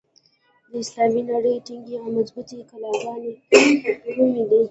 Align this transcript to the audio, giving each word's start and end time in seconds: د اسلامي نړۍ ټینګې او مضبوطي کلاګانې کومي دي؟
د 0.69 0.71
اسلامي 0.83 1.21
نړۍ 1.31 1.55
ټینګې 1.65 1.95
او 2.01 2.07
مضبوطي 2.17 2.57
کلاګانې 2.69 3.31
کومي 4.15 4.43
دي؟ 4.49 4.59